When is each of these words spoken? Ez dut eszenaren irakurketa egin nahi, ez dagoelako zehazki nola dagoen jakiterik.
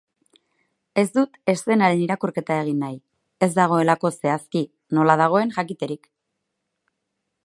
Ez 1.01 1.09
dut 1.17 1.37
eszenaren 1.53 2.01
irakurketa 2.05 2.57
egin 2.61 2.79
nahi, 2.85 2.97
ez 3.47 3.51
dagoelako 3.59 4.13
zehazki 4.15 4.63
nola 4.99 5.21
dagoen 5.23 5.57
jakiterik. 5.59 6.11